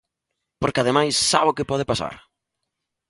[0.61, 2.15] Porque ademais, ¿sabe o que pode pasar?